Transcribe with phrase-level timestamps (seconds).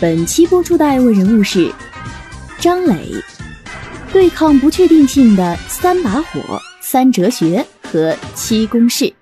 [0.00, 1.68] 本期播出的爱问人物是
[2.60, 2.94] 张磊，
[4.12, 6.40] 对抗不确定性的三把火、
[6.80, 9.12] 三哲学和七公式。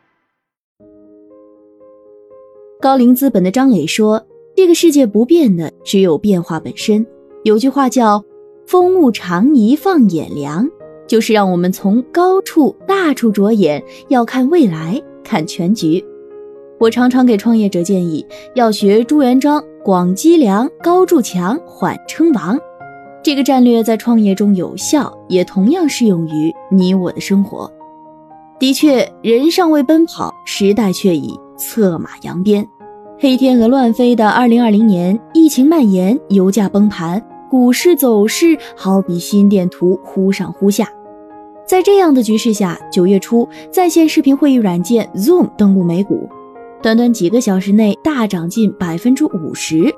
[2.78, 4.22] 高瓴资本的张磊说
[4.54, 7.06] ：“这个世界不变的只有变化本身。
[7.42, 8.22] 有句话叫
[8.68, 10.68] ‘风物长宜放眼量’，
[11.08, 16.04] 就是让我们从高处、大处着眼，要看未来，看全局。
[16.78, 22.58] 我常常给创业者建议，要学朱元璋‘广积粮，高筑墙，缓称王’。
[23.22, 27.70] 这个战略在创业中有效，也同样适用于你我的生活。
[28.58, 32.68] 的确，人尚未奔跑，时代却已策马扬鞭。”
[33.16, 40.88] 黑天鹅乱飞的二零二零年，疫情蔓延，油价崩盘，股市走势好比心电图忽上忽下。
[41.64, 46.28] 在这样的局势下，九月初，在线视频会议软件 Zoom 登陆美股，
[46.86, 49.92] 短短几个小时内大涨近百分之五十。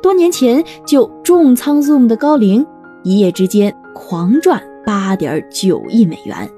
[0.00, 2.64] 多年前就重仓 Zoom 的高瓴，
[3.02, 6.50] 一夜之间狂赚八点九亿美元。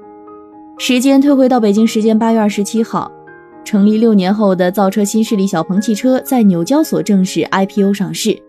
[0.77, 3.11] 时间退回到北京时间八月二十七号。
[3.65, 8.41] 成立六年后的造车新势力小鹏汽车在纽交所正式 IPO 上市，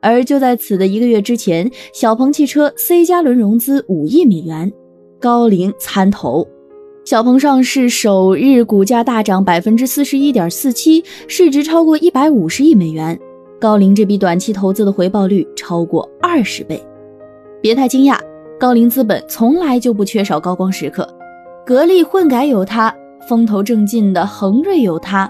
[0.00, 4.72] 而就在此的一个月之前，小鹏汽车 C 加轮融资五亿美元，
[5.20, 6.44] 高瓴参投。
[7.04, 13.18] 小鹏上市首日股价大涨百分之四十一点四七，市值超过一百五十亿美元。
[13.60, 16.80] 高瓴这笔短期投资的回报率超过二十倍。
[17.60, 18.16] 别太惊讶，
[18.58, 21.08] 高瓴资本从来就不缺少高光时刻，
[21.66, 22.94] 格力混改有它。
[23.28, 25.28] 风头正劲的恒瑞有它，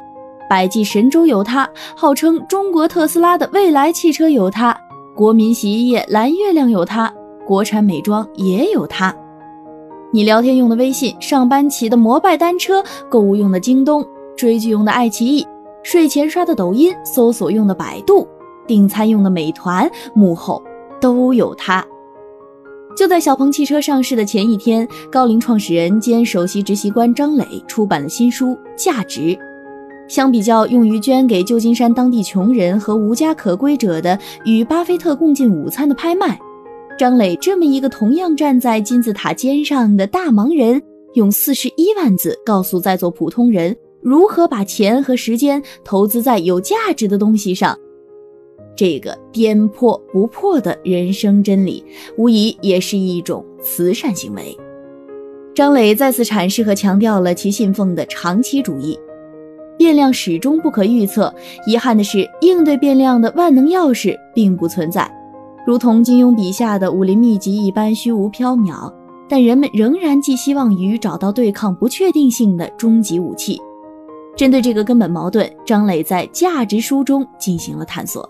[0.50, 4.78] 百济神州有它，号称中国特斯拉的未来汽车有它，
[5.14, 7.12] 国民洗衣液蓝月亮有它，
[7.46, 9.14] 国产美妆也有它。
[10.14, 14.06] 你聊天用的微信，上班骑的摩拜单车，购物用的京东，
[14.36, 15.46] 追剧用的爱奇艺，
[15.82, 18.28] 睡前刷的抖音，搜索用的百度，
[18.66, 20.62] 订餐用的美团，幕后
[21.00, 21.82] 都有它。
[22.94, 29.20] 就在小鹏汽车上市的前一天，高瓴创始人兼首席执行官张磊出版了新书《价值》。
[30.08, 36.38] 相比较用于捐给旧金山当地穷人和无家可归者的与巴菲特共进午餐的拍卖，
[37.02, 40.80] 张磊这么一个同样站在金字塔尖上的大忙人，
[41.14, 47.76] 用四十一万字告诉在座普通人如何把钱和时间投资在有价值的东西上。
[48.76, 51.84] 这个颠破不破的人生真理，
[52.16, 54.56] 无疑也是一种慈善行为。
[55.56, 58.96] 张磊再次阐释和强调了其信奉的长期主义。
[59.76, 61.34] 变量始终不可预测，
[61.66, 65.12] 遗憾的是，应对变量的万能钥匙并不存在，
[65.66, 68.92] 如同金庸笔下的武林秘籍一般虚无缥缈。
[69.28, 73.58] 但人们仍然寄希望于找到对抗不确定性的终极武器。
[74.36, 78.28] 针对这个根本矛盾，张磊在《价值》书中进行了探索。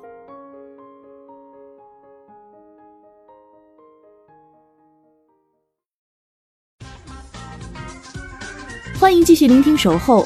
[9.00, 10.22] 欢迎继续聆听《守候》，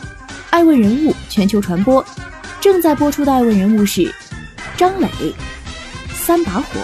[0.50, 2.05] 爱问人物全球传播，
[2.61, 4.12] 正在播出的爱问人物是
[4.77, 5.09] 张磊，
[6.26, 6.81] 三把火。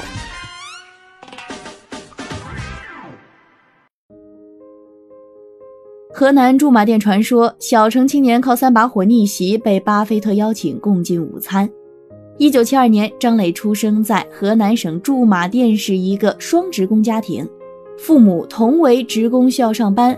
[6.14, 11.68] 河南驻马店传说，小城青年靠三把火逆袭，被巴菲特邀请共进午餐。
[12.38, 17.44] 一九七二年，张磊出生在河南省驻马店市一个双职工家庭，
[17.98, 20.16] 父母同为职工，需要上班。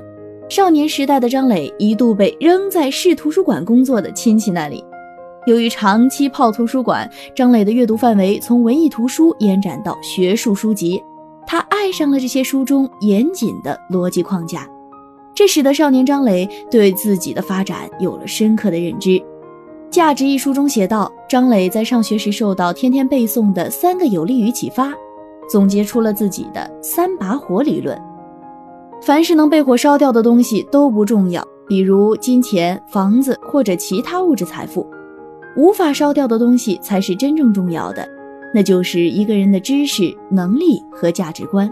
[0.50, 4.84] 少年时代的张磊一度被扔在市图书馆工作的亲戚那里。
[5.46, 11.02] 由于长期泡图书馆，张磊的阅读范围从文艺图书延展到学术书籍。
[11.46, 14.66] 他爱上了这些书中严谨的逻辑框架，
[15.34, 19.10] 这使得少年张磊对自己的发展有了深刻的认知。
[19.90, 24.94] 《价值》一书中写道：张磊在上学时受到天天背诵的三个有利于启发，
[25.46, 28.00] 总结出了自己的三把火理论。
[29.02, 34.84] 凡是能被火烧掉的东西都不重要，比如金钱、房子或者其他物质财富，
[35.56, 38.08] 无法烧掉的东西才是真正重要的，
[38.52, 41.70] 那就是一个人的知识、能力和价值观。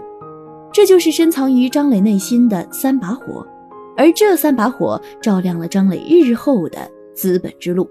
[0.71, 3.45] 这就是深藏于张磊内心的三把火，
[3.95, 6.79] 而这三把火照亮了张磊日后的
[7.13, 7.87] 资本之路。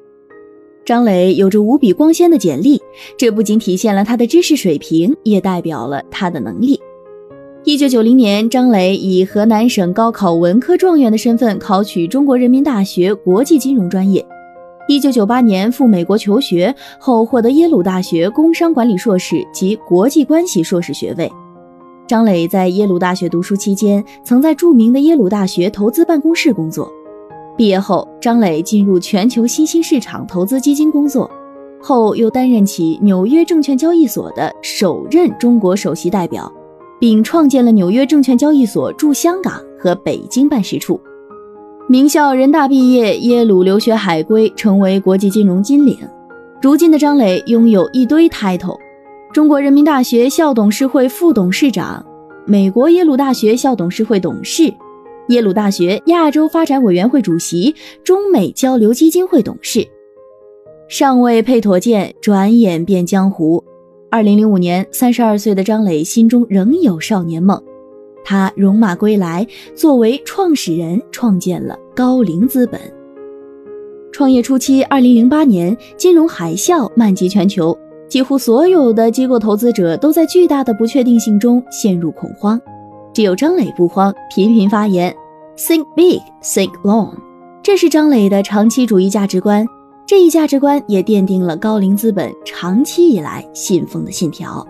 [0.84, 2.82] 张磊有着无比光鲜的简历，
[3.16, 6.80] 这不仅体现了他的知识水平，也代表了他的能力。
[7.62, 14.26] 一九九零年，张磊以河南省高考文科状元的身份考取中国人民大学国际金融专业。
[14.88, 21.30] 一九九八年赴美国求学后，获得耶鲁大学工商管理硕士及国际关系硕士学位。
[22.06, 26.92] 张磊在耶鲁大学读书期间，曾在著名的耶鲁大学投资办公室工作。
[27.56, 31.30] 毕业后，张磊进入全球新兴市场投资基金工作，
[31.80, 36.52] 后又担任起纽约证券交易所的首任中国首席代表，
[36.98, 41.00] 并创建了纽约证券交易所驻香港和北京办事处。
[41.88, 45.98] 名校人大毕业，耶鲁留学海归，成为国际金融金领。
[46.62, 48.78] 如今的张磊拥有一堆 title：
[49.32, 52.04] 中国人民大学校董事会副董事长，
[52.46, 54.72] 美国耶鲁大学校董事会董事，
[55.28, 57.74] 耶鲁大学亚洲发展委员会主席，
[58.04, 59.86] 中美交流基金会董事。
[60.88, 63.62] 尚未配妥剑，转眼变江湖。
[64.08, 67.60] 二零零五年，三十二岁的张磊心中仍有少年梦。
[68.24, 72.80] 他戎马归来，作为创始人，创建了高瓴资本。
[74.12, 77.76] 创业初期，二零零八年金融海啸漫及全球，
[78.08, 82.60] 几乎所有的机构投资者都在巨大的不确定性中陷入恐慌。
[83.14, 85.14] 只有张磊不慌，频频发言
[85.56, 87.14] ：“Think big, think long。”
[87.62, 89.66] 这是张磊的长期主义价值观。
[90.04, 94.66] 这一价值观也奠定了高瓴资本长期以来信奉的信条。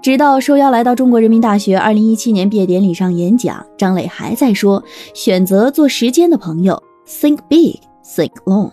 [0.00, 8.70] 直到受邀来到中国人民大学二零一七年毕业典礼上演讲，张磊还在说：“选择做时间的朋友，think big, think long。”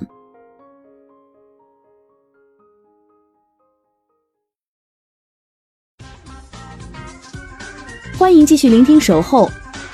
[8.17, 9.47] 欢迎继续聆听《守候》，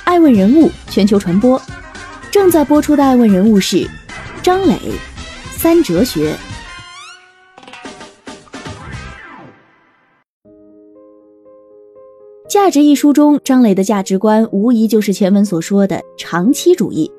[0.04, 1.60] 爱问人物全球传播，
[2.30, 3.90] 正在播出的爱问人物是
[4.44, 4.78] 张磊，
[5.58, 6.36] 三哲学。
[12.52, 17.10] 价值一书中，张磊的价值观无疑就是前文所说的长期主义。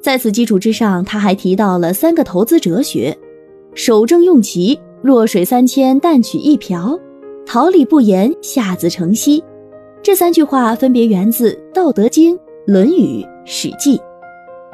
[0.00, 3.18] 在此基础之上，他还提到了三个投资哲学：
[3.74, 6.96] 守正用奇，弱水三千，淡取一瓢；
[7.44, 9.42] 桃李不言，下自成蹊。
[10.00, 13.98] 这三句话分别源自《道德经》《论语》《史记》。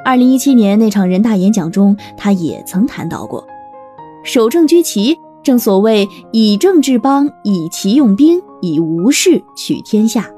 [0.05, 3.43] 二零一七年那场人大演讲中，他也曾谈到过：
[4.23, 5.17] 守正居奇。
[5.43, 10.29] 正所谓以正治邦，以奇用兵，以无事取天下。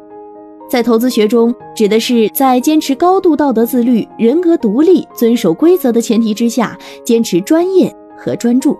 [0.68, 8.76] 在投资学中，指的是在坚持高度道德自律、人格独立、遵守规则的前提之下，坚持专业和专注。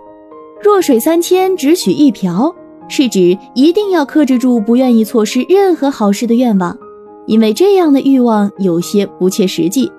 [0.61, 2.53] 弱水三千，只取一瓢，
[2.89, 6.77] 是指一定要克制住不愿意错失任何好事的愿望，
[7.25, 9.89] 因为这样的欲望有些不切实际，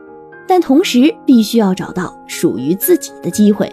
[0.46, 3.70] 但同时必须要找到属于自己的机会。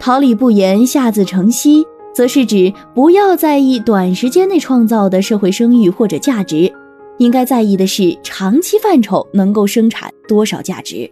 [0.00, 6.70] 桃李不言，下自成蹊，则是指不要在意短时间内创造的社会声誉或者价值，
[7.18, 11.10] 应该在意的是长期范畴能够生产多少价值。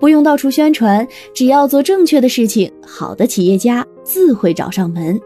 [0.00, 5.20] 不用到处宣传，只要做正确的事情，好的企业家自会找上门。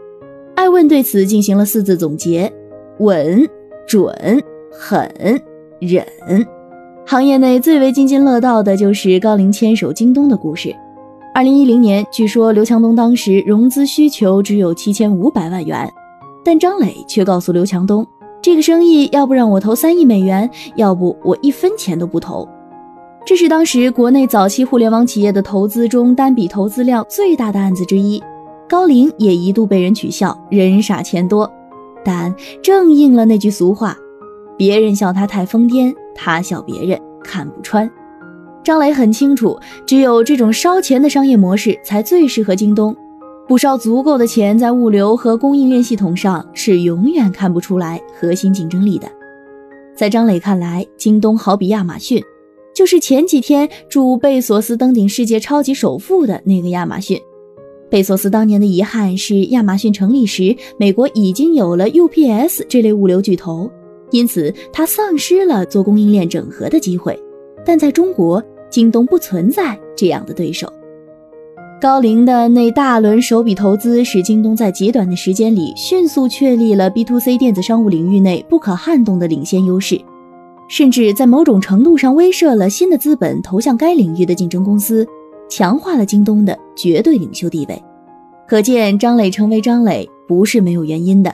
[0.55, 2.51] 艾问对此进行了四字总结：
[2.99, 3.47] 稳、
[3.87, 4.13] 准、
[4.71, 5.09] 狠、
[5.79, 6.05] 忍。
[7.05, 10.75] 行业内最为津津乐道的就是高瓴牵手京东的故事。
[11.37, 15.93] 二零一零年，据说刘强东当时融资需求只有七千五百万元，
[16.43, 18.03] 但张磊却告诉刘强东，
[18.41, 22.49] 这个生意要不让我投三亿美元，要不我一分钱都不投。
[23.23, 28.19] 这是当时国内早期互联网企业的投资中单笔投资量最大的案子之一。
[28.67, 31.47] 高瓴也一度被人取笑人傻钱多，
[32.03, 32.33] 但
[32.63, 33.95] 正应了那句俗话：
[34.57, 37.87] 别人笑他太疯癫，他笑别人看不穿。
[38.67, 42.93] 张磊很清楚，只有这种烧钱的商业模式才最适合京东。
[43.47, 49.07] 不烧足够的钱在物流和供应链系统上，是永远看不出来核心竞争力的。
[49.95, 52.21] 在张磊看来，京东好比亚马逊，
[52.75, 57.17] 就是前几天祝贝索斯登顶世界超级首富的那个亚马逊。
[57.89, 63.71] 贝索斯当年的遗憾是，亚马逊成立时，美国已经有了 UPS 这类物流巨头，
[64.11, 67.17] 因此他丧失了做供应链整合的机会。
[67.65, 70.71] 但在中国，京东不存在这样的对手。
[71.79, 80.01] 高瓴的那大轮首笔投资，使京东在极短的时间里迅速确立了 B to C 电子商务领域内不可撼动的领先优势，
[80.67, 85.05] 甚至在某种程度上威慑了新的资本投向该领域的竞争公司，
[85.47, 87.79] 强化了京东的绝对领袖地位。
[88.47, 91.31] 可见，张磊成为张磊不是没有原因的。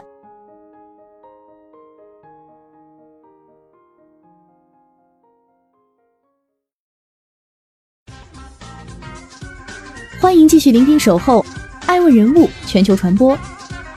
[10.24, 11.42] 欢迎继续聆听《守候》，
[11.86, 13.38] 爱问人物全球传播，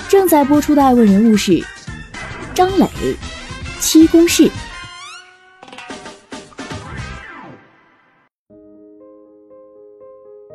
[0.08, 1.62] 正在播出的爱问人物是
[2.52, 2.88] 张磊，
[3.78, 4.50] 七公式。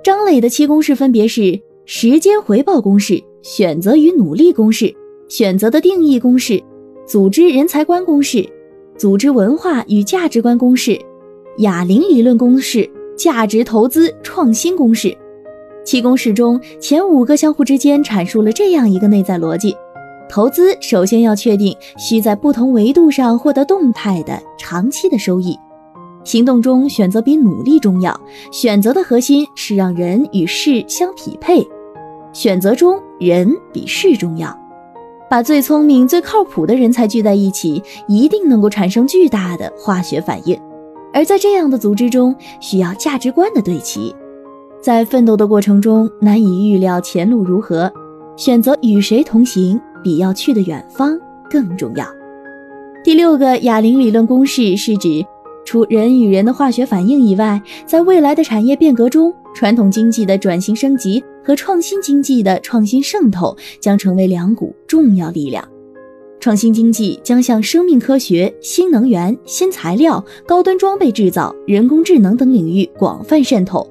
[0.04, 4.94] 张磊的七公式分别是：时间回报公式、选择与努力公式、
[5.30, 6.62] 选择的定义公式、
[7.08, 8.46] 组织人才观公式、
[8.98, 11.00] 组织文化与价值观公式、
[11.60, 15.18] 哑铃理论公式、价值投资创新公式。
[15.84, 19.76] 七公式中前五个相互之间阐述了这样一个内在逻辑：
[20.30, 25.58] 投资首先要确定需在不同维度上获得动态的长期的收益。
[26.24, 28.18] 行动中选择比努力重要，
[28.52, 31.68] 选择的核心是让人与事相匹配。
[32.32, 34.56] 选择中人比事重要，
[35.30, 40.58] 把最聪明、最靠谱的人才聚在一起，一定能够产生巨大的化学反应。
[41.12, 44.16] 而在这样的组织中，需要价值观的对齐。
[44.82, 47.92] 在奋斗的过程中，难以预料前路如何，
[48.36, 51.20] 选择与谁同行，比要去的远方
[51.50, 52.06] 更重要。
[53.04, 55.24] 第六个哑铃理论公式是指。
[55.64, 65.64] 除人与人的化学反应以外，在未来的产业变革中，传统经济的转型升级和创新经济的创新渗透将成为两股重要力量。
[66.40, 73.88] 创新经济将向生命科学、新能源、新材料、高端装备制造、人工智能等领域广泛渗透，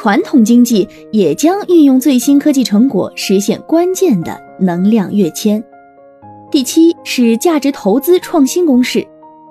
[0.00, 5.60] 传统经济也将运用最新科技成果实现关键的能量跃迁。
[6.52, 9.04] 第七是价值投资创新公式。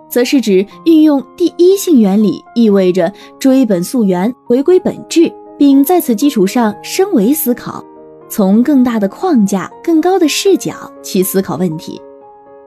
[0.10, 7.84] 则是指运用第一性原理，意味着追本溯源、回归本质，并在此基础上升维思考，
[8.30, 10.74] 从更大的框架、更高的视角
[11.04, 12.02] 去思考问题。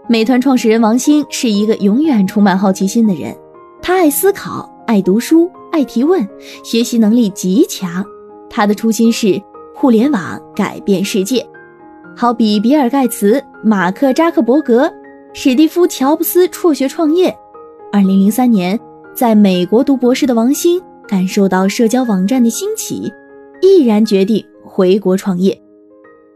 [0.07, 3.35] 美团创始人王兴是一个永远充满好奇心的人，
[3.81, 6.29] 他爱思考、爱读书、爱提问，
[6.65, 8.05] 学习能力极强。
[8.51, 9.41] 他的初心是
[9.73, 11.49] 互联网改变世界，
[12.17, 14.93] 好比比尔·盖茨、马克·扎克伯格。
[15.33, 17.33] 史蒂夫·乔布斯辍学创业。
[17.93, 18.77] 二零零三年，
[19.15, 23.09] 在美国读博士的王兴感受到社交网站的兴起，
[23.63, 25.57] 毅然决定回国创业。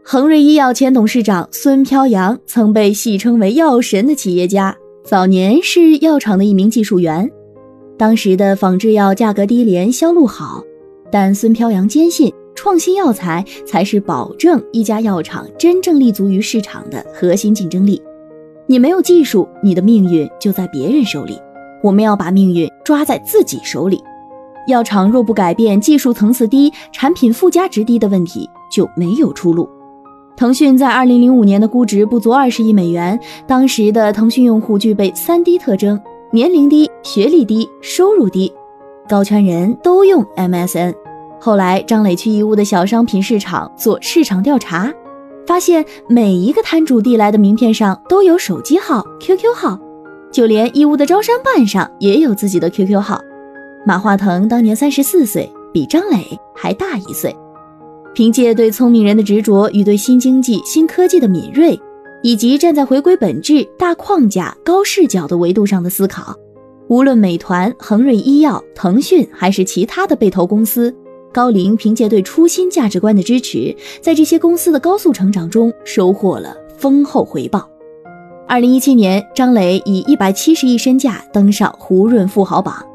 [0.01, 7.29] 恒瑞医药前董事长孙飘扬曾被戏称为“药神”的企业家，早年是药厂的一名技术员。
[7.97, 10.61] 当时的仿制药价格低廉，销路好，
[11.09, 18.01] 但孙飘扬坚信，创新药材才是保证一家药厂真正立足于市场的核心竞争力。
[18.67, 21.39] 你没有技术，你的命运就在别人手里。
[21.81, 24.01] 我们要把命运抓在自己手里。
[24.67, 29.69] 药厂若不改变技术层次低、产品附加值低的问题，就没有出路。
[30.35, 33.17] 腾讯在二零零五年的估值不足二十亿美元。
[33.47, 35.97] 当时的腾讯用户具备三低特征：
[36.35, 38.53] 年龄低、学历低、收入低。
[39.07, 40.93] 高圈人都用 MSN。
[41.39, 44.93] 后来，张磊去义乌的小商品市场做市场调查。
[45.47, 49.79] 发现每一个摊主递来的名片上都有手机号、QQ 号，
[50.29, 53.21] 就连义乌的招商办上也有自己的 QQ 号。
[53.85, 56.17] 马化腾当年三十四岁，比张磊
[56.53, 57.33] 还大一岁。
[58.13, 61.79] 凭借对聪明人的执着与对新经济、新科技的敏锐，
[62.21, 66.35] 以及站在回归本质、大框架、高视角的维度上的思考，
[66.87, 70.95] 无论美团、恒瑞医药、腾讯还是其他的被投公司。
[71.31, 77.69] 高瓴凭借对初心价值观的支持，在这些公司的高速成长中收获了丰厚回报。
[78.47, 82.85] 二零一七年，张磊以一百七十亿身价登上胡润富豪榜。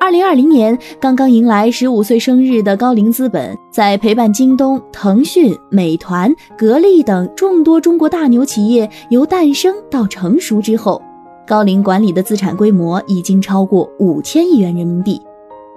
[0.00, 11.02] 二零二零年，刚刚迎来十五岁生日的高瓴资本，在陪伴京东、腾讯、美团、格力等众多中国大牛企业由诞生到成熟之后，
[11.46, 15.20] 高瓴管理的资产规模已经超过五千亿元人民币。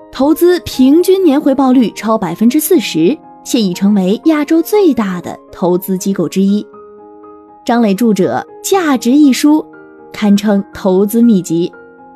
[0.09, 6.65] 投资平均年回报率超百分之四十，现已成为亚洲最大的投资机构之一。
[7.65, 9.65] 张磊著者《价值》一书，
[10.13, 11.69] 堪称投资秘籍。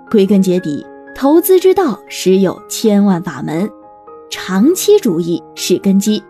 [0.10, 0.86] 归根结底，
[1.18, 3.68] 投资之道实有千万法门，
[4.30, 6.22] 长期主义是根基。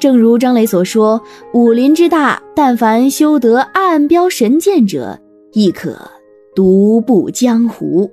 [0.00, 1.22] 正如张磊所说
[1.54, 5.16] ：“武林之大，但凡修得暗标神剑者，
[5.52, 5.96] 亦可
[6.56, 8.10] 独步江湖。”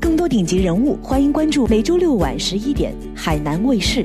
[0.00, 4.04] 更多顶级人物，欢迎关注每周六晚十一点海南卫视，